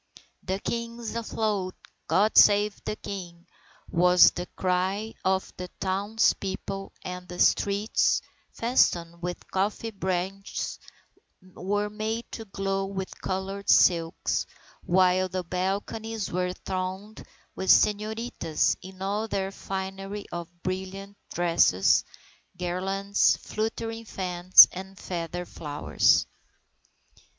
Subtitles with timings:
[0.41, 1.75] "The King is afloat!
[2.07, 3.45] God save the King!"
[3.87, 8.19] was the cry of the townspeople and the streets,
[8.51, 10.79] festooned with coffee branches,
[11.43, 14.47] were made to glow with coloured silks,
[14.83, 17.23] while the balconies were thronged
[17.55, 22.03] with señoritas in all their finery of brilliant dresses,
[22.57, 26.25] garlands, fluttering fans, and feather flowers.